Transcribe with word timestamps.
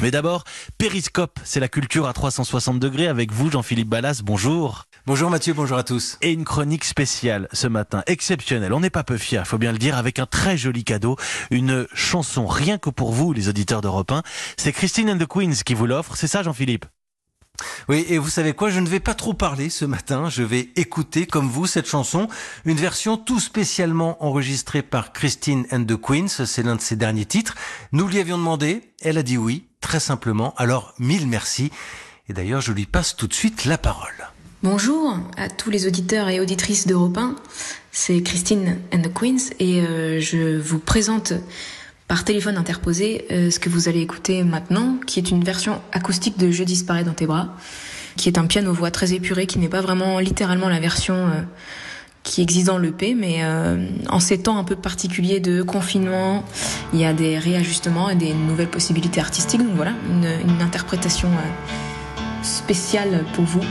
Mais 0.00 0.10
d'abord, 0.12 0.44
Périscope, 0.78 1.40
c'est 1.42 1.58
la 1.58 1.68
culture 1.68 2.06
à 2.06 2.12
360 2.12 2.78
degrés 2.78 3.08
avec 3.08 3.32
vous, 3.32 3.50
Jean-Philippe 3.50 3.88
Ballas. 3.88 4.20
Bonjour. 4.22 4.84
Bonjour 5.06 5.28
Mathieu, 5.28 5.54
bonjour 5.54 5.76
à 5.76 5.82
tous. 5.82 6.18
Et 6.22 6.32
une 6.32 6.44
chronique 6.44 6.84
spéciale 6.84 7.48
ce 7.52 7.66
matin, 7.66 8.04
exceptionnelle. 8.06 8.72
On 8.72 8.80
n'est 8.80 8.90
pas 8.90 9.02
peu 9.02 9.16
fiers, 9.16 9.42
faut 9.44 9.58
bien 9.58 9.72
le 9.72 9.78
dire, 9.78 9.96
avec 9.96 10.20
un 10.20 10.26
très 10.26 10.56
joli 10.56 10.84
cadeau, 10.84 11.16
une 11.50 11.86
chanson 11.94 12.46
rien 12.46 12.78
que 12.78 12.90
pour 12.90 13.12
vous, 13.12 13.32
les 13.32 13.48
auditeurs 13.48 13.80
d'Europe 13.80 14.12
1. 14.12 14.22
C'est 14.56 14.72
Christine 14.72 15.10
and 15.10 15.18
the 15.18 15.26
Queens 15.26 15.62
qui 15.64 15.74
vous 15.74 15.86
l'offre. 15.86 16.16
C'est 16.16 16.28
ça, 16.28 16.42
Jean-Philippe? 16.42 16.86
Oui, 17.88 18.04
et 18.08 18.18
vous 18.18 18.28
savez 18.28 18.52
quoi, 18.52 18.70
je 18.70 18.80
ne 18.80 18.88
vais 18.88 19.00
pas 19.00 19.14
trop 19.14 19.34
parler 19.34 19.70
ce 19.70 19.84
matin, 19.84 20.28
je 20.28 20.42
vais 20.42 20.70
écouter 20.76 21.26
comme 21.26 21.48
vous 21.48 21.66
cette 21.66 21.88
chanson, 21.88 22.28
une 22.64 22.76
version 22.76 23.16
tout 23.16 23.40
spécialement 23.40 24.22
enregistrée 24.24 24.82
par 24.82 25.12
Christine 25.12 25.66
and 25.72 25.84
the 25.84 26.00
Queens, 26.00 26.28
c'est 26.28 26.62
l'un 26.62 26.76
de 26.76 26.80
ses 26.80 26.96
derniers 26.96 27.24
titres. 27.24 27.54
Nous 27.92 28.06
lui 28.06 28.18
avions 28.18 28.38
demandé, 28.38 28.82
elle 29.00 29.18
a 29.18 29.22
dit 29.22 29.38
oui, 29.38 29.64
très 29.80 30.00
simplement, 30.00 30.54
alors 30.56 30.94
mille 30.98 31.26
merci. 31.26 31.70
Et 32.28 32.32
d'ailleurs, 32.32 32.60
je 32.60 32.72
lui 32.72 32.84
passe 32.84 33.16
tout 33.16 33.26
de 33.26 33.34
suite 33.34 33.64
la 33.64 33.78
parole. 33.78 34.28
Bonjour 34.62 35.16
à 35.36 35.48
tous 35.48 35.70
les 35.70 35.86
auditeurs 35.86 36.28
et 36.28 36.40
auditrices 36.40 36.86
d'Europe 36.86 37.16
1, 37.16 37.36
c'est 37.92 38.20
Christine 38.22 38.78
and 38.92 39.02
the 39.02 39.12
Queens 39.12 39.50
et 39.60 39.80
euh, 39.82 40.20
je 40.20 40.58
vous 40.58 40.78
présente 40.80 41.32
par 42.08 42.24
téléphone 42.24 42.56
interposé 42.56 43.26
euh, 43.30 43.50
ce 43.50 43.58
que 43.58 43.68
vous 43.68 43.88
allez 43.88 44.00
écouter 44.00 44.42
maintenant, 44.42 44.96
qui 45.06 45.20
est 45.20 45.30
une 45.30 45.44
version 45.44 45.80
acoustique 45.92 46.38
de 46.38 46.50
Je 46.50 46.64
disparais 46.64 47.04
dans 47.04 47.12
tes 47.12 47.26
bras, 47.26 47.54
qui 48.16 48.28
est 48.30 48.38
un 48.38 48.46
piano-voix 48.46 48.90
très 48.90 49.12
épuré, 49.12 49.46
qui 49.46 49.58
n'est 49.58 49.68
pas 49.68 49.82
vraiment 49.82 50.18
littéralement 50.18 50.70
la 50.70 50.80
version 50.80 51.14
euh, 51.14 51.42
qui 52.22 52.40
existe 52.40 52.66
dans 52.66 52.78
l'EP, 52.78 53.14
mais 53.14 53.40
euh, 53.42 53.86
en 54.08 54.20
ces 54.20 54.38
temps 54.38 54.58
un 54.58 54.64
peu 54.64 54.74
particuliers 54.74 55.38
de 55.38 55.62
confinement, 55.62 56.44
il 56.94 56.98
y 56.98 57.04
a 57.04 57.12
des 57.12 57.38
réajustements 57.38 58.08
et 58.08 58.16
des 58.16 58.32
nouvelles 58.32 58.70
possibilités 58.70 59.20
artistiques. 59.20 59.62
Donc 59.62 59.76
voilà, 59.76 59.92
une, 60.10 60.50
une 60.50 60.62
interprétation 60.62 61.28
spéciale 62.42 63.24
pour 63.34 63.44
vous. 63.44 63.62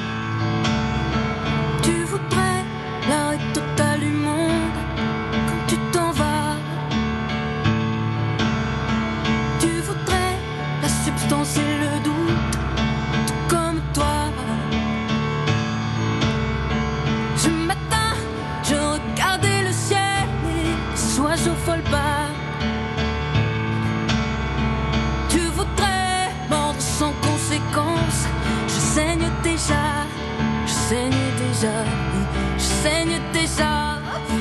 Je 32.58 32.64
saigne 32.74 33.20
déjà, 33.34 33.74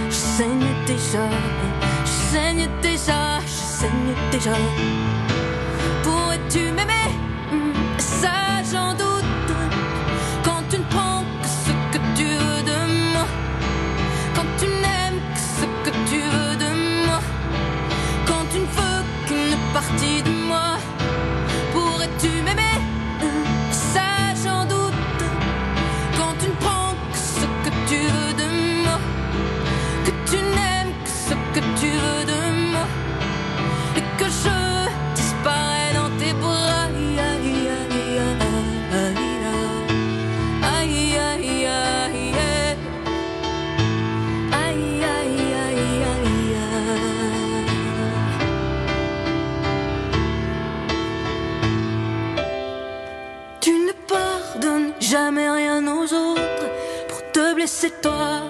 je 0.05 0.13
saigne 0.13 0.69
déjà, 0.93 1.29
je 2.05 2.11
saigne 2.11 2.69
déjà, 2.83 3.41
je 3.47 3.53
saigne 3.53 4.15
déjà. 4.33 4.53
Pourrais-tu 4.53 5.26
jamais 55.01 55.49
rien 55.49 55.87
aux 55.87 56.05
autres 56.05 56.67
pour 57.09 57.21
te 57.33 57.55
blesser 57.55 57.93
toi. 58.03 58.43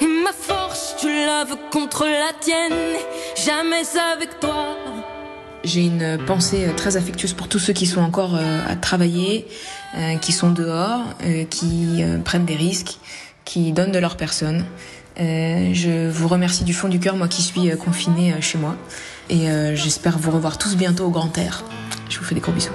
Et 0.00 0.06
ma 0.06 0.32
force, 0.32 0.96
tu 0.98 1.08
la 1.08 1.44
contre 1.70 2.04
la 2.04 2.32
tienne, 2.40 2.72
jamais 3.36 3.84
avec 4.12 4.40
toi. 4.40 4.76
J'ai 5.64 5.84
une 5.84 6.18
pensée 6.26 6.68
très 6.76 6.96
affectueuse 6.96 7.32
pour 7.32 7.48
tous 7.48 7.58
ceux 7.58 7.72
qui 7.72 7.86
sont 7.86 8.00
encore 8.00 8.36
euh, 8.36 8.60
à 8.68 8.76
travailler, 8.76 9.48
euh, 9.96 10.16
qui 10.16 10.32
sont 10.32 10.52
dehors, 10.52 11.02
euh, 11.24 11.44
qui 11.44 12.04
prennent 12.24 12.44
des 12.44 12.56
risques, 12.56 12.98
qui 13.44 13.72
donnent 13.72 13.92
de 13.92 13.98
leur 13.98 14.16
personne. 14.16 14.64
je 15.18 16.08
vous 16.08 16.28
remercie 16.28 16.64
du 16.64 16.74
fond 16.74 16.88
du 16.88 17.00
cœur, 17.00 17.16
moi 17.16 17.28
qui 17.28 17.42
suis 17.42 17.70
confinée 17.76 18.34
chez 18.40 18.58
moi. 18.58 18.76
Et 19.28 19.46
j'espère 19.74 20.18
vous 20.18 20.30
revoir 20.30 20.58
tous 20.58 20.76
bientôt 20.76 21.06
au 21.06 21.10
grand 21.10 21.36
air. 21.38 21.64
Je 22.08 22.18
vous 22.18 22.24
fais 22.24 22.34
des 22.34 22.40
gros 22.40 22.52
bisous. 22.52 22.72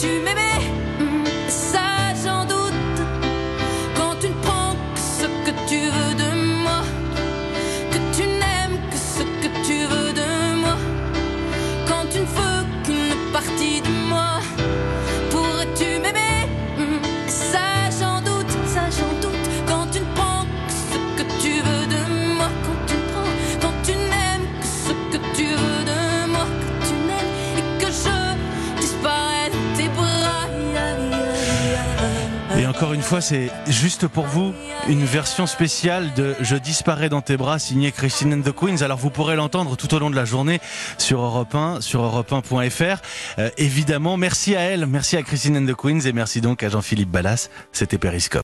tu 0.00 0.08
m'aimais. 0.20 0.79
Encore 32.80 32.94
une 32.94 33.02
fois, 33.02 33.20
c'est 33.20 33.50
juste 33.66 34.06
pour 34.06 34.24
vous 34.24 34.54
une 34.88 35.04
version 35.04 35.46
spéciale 35.46 36.14
de 36.14 36.34
Je 36.40 36.56
disparais 36.56 37.10
dans 37.10 37.20
tes 37.20 37.36
bras 37.36 37.58
signée 37.58 37.92
Christine 37.92 38.32
and 38.32 38.40
the 38.40 38.54
Queens. 38.54 38.80
Alors 38.80 38.96
vous 38.96 39.10
pourrez 39.10 39.36
l'entendre 39.36 39.76
tout 39.76 39.92
au 39.94 39.98
long 39.98 40.08
de 40.08 40.16
la 40.16 40.24
journée 40.24 40.60
sur 40.96 41.20
Europe 41.20 41.54
1, 41.54 41.82
sur 41.82 42.00
europe1.fr. 42.00 43.02
Euh, 43.38 43.50
évidemment, 43.58 44.16
merci 44.16 44.56
à 44.56 44.60
elle, 44.60 44.86
merci 44.86 45.18
à 45.18 45.22
Christine 45.22 45.58
and 45.58 45.70
the 45.70 45.76
Queens 45.76 46.00
et 46.06 46.14
merci 46.14 46.40
donc 46.40 46.62
à 46.62 46.70
Jean-Philippe 46.70 47.10
Ballas. 47.10 47.50
C'était 47.70 47.98
Periscope. 47.98 48.38